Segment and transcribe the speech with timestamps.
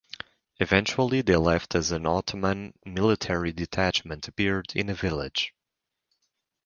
[0.59, 5.53] Eventually they left as an Ottoman military detachment appeared in the village.